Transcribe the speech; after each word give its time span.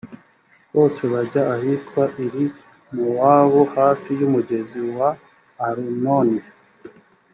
bose 0.75 1.01
bajya 1.13 1.41
ahitwa 1.55 2.03
iri-mowabu, 2.25 3.61
hafi 3.75 4.09
y’umugezi 4.19 4.79
wa 4.97 5.09
arunoni. 5.65 6.39